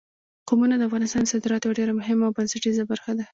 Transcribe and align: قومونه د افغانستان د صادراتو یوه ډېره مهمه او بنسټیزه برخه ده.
قومونه 0.47 0.75
د 0.77 0.81
افغانستان 0.89 1.21
د 1.25 1.29
صادراتو 1.33 1.65
یوه 1.67 1.77
ډېره 1.79 1.93
مهمه 1.99 2.23
او 2.27 2.35
بنسټیزه 2.37 2.83
برخه 2.91 3.11
ده. 3.17 3.25